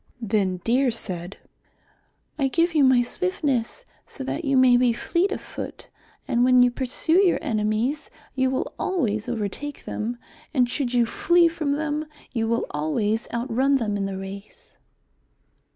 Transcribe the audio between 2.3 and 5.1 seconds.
"I give you my swiftness so that you may be